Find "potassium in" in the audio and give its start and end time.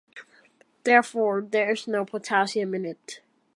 2.05-2.85